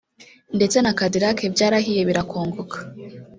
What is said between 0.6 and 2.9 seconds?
na Cadillac byarahiye birakongoka